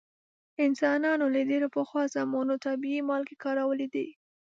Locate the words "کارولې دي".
3.43-4.07